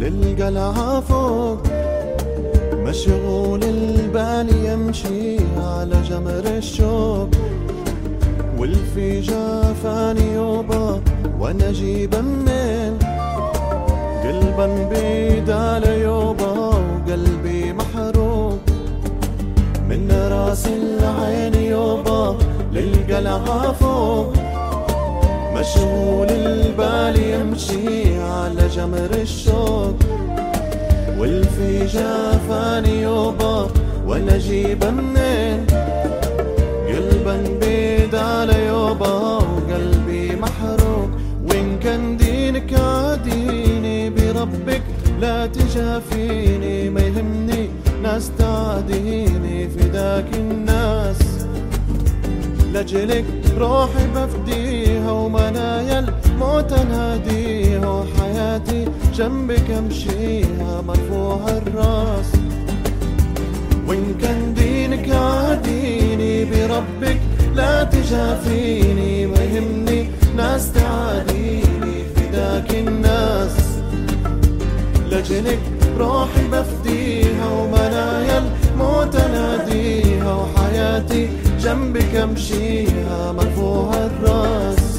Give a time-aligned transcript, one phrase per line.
[0.00, 1.58] للقلعة فوق.
[2.74, 7.28] مشغول البال يمشي على جمر الشوق.
[8.58, 11.00] والفي جافاني يوبا
[11.40, 12.98] وأنا جيبا منين
[14.24, 18.58] قلبا بيدال يوبا وقلبي محروق.
[19.88, 22.36] من راس العين يوبا
[22.72, 24.32] للقلعة فوق.
[25.54, 26.79] مشغول البال
[27.60, 29.96] يمشي على جمر الشوق
[31.18, 33.68] والفي جافاني يوبا
[34.06, 35.66] وأنا جيبا منين؟
[36.88, 41.10] قلبا بيد على يوبا وقلبي محروق.
[41.50, 44.82] وين كان دينك عاديني بربك
[45.20, 47.68] لا تجافيني ما يهمني
[48.02, 51.18] ناس تعديني فداك الناس.
[52.74, 53.24] لجلك
[53.58, 55.89] روحي بفديها ومنايا
[59.20, 62.32] جنبك أمشيها مرفوع الرأس.
[63.86, 67.20] وإن كان دينك عاديني بربك
[67.54, 73.56] لا تجافيني ما يهمني ناس تعاديني فداك الناس.
[75.10, 75.60] لجلك
[75.98, 81.28] روحي بفديها ومنايا الموت اناديها وحياتي
[81.60, 84.89] جنبك أمشيها مرفوع الرأس.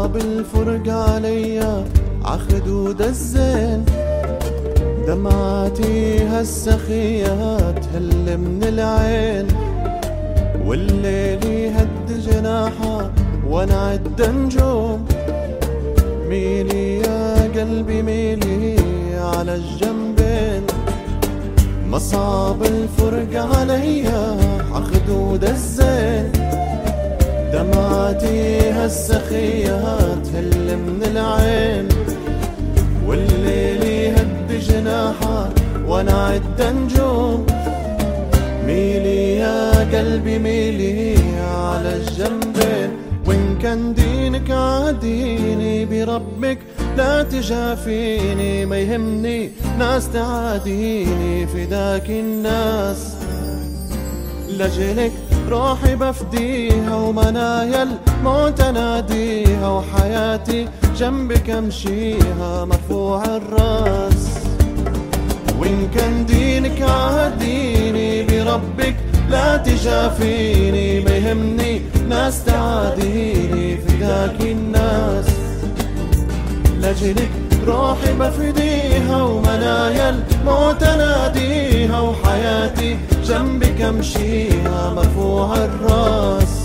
[0.00, 1.84] مصاب الفرق عليا
[2.24, 3.84] عخدود الزين.
[5.06, 9.46] دمعتي هالسخية تهل من العين.
[10.66, 13.12] والليل يهد جناحها
[13.48, 15.04] وأنا عد نجوم
[16.28, 18.76] ميلي يا قلبي ميلي
[19.18, 20.62] على الجنبين.
[21.90, 24.36] مصاب الفرق عليا
[24.72, 25.79] عخدود الزين.
[27.52, 31.88] دمعتي هالسخية تهل من العين؟
[33.06, 35.50] والليل يهد جناحها
[35.86, 37.46] وأنا عد نجوم
[38.66, 42.90] ميلي يا قلبي ميلي على الجنبين.
[43.26, 46.58] وإن كان دينك عاديني بربك
[46.96, 53.16] لا تجافيني ما يهمني ناس تعاديني فداك الناس.
[54.48, 55.12] لجلك
[55.50, 60.68] روحي بفديها ومنايا الموت أناديها وحياتي
[60.98, 64.30] جنبك أمشيها مرفوع الرأس.
[65.58, 68.96] وإن كان دينك عاديني بربك
[69.30, 75.26] لا تجافيني ما يهمني ناس تعاديني فداك الناس.
[76.80, 77.30] لجلك
[77.66, 82.98] روحي بفديها ومنايا الموت أناديها وحياتي
[83.30, 86.60] جنبك امشيها مرفوع الراس.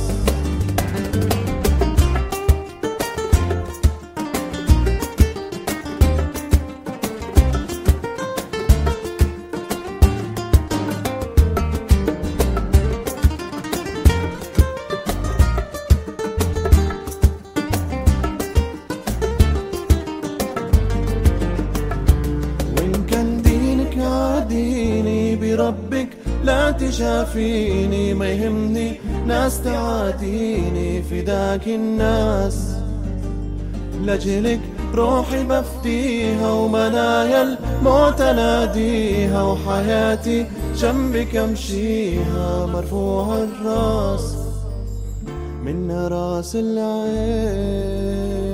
[25.41, 26.09] بربك
[26.45, 32.75] لا تجافيني ما يهمني ناس تعاديني فداك الناس.
[34.01, 34.59] لجلك
[34.93, 40.45] روحي بفديها ومنايا الموت أناديها وحياتي
[40.75, 44.35] جنبك أمشيها مرفوع الراس
[45.63, 48.44] من راس العين.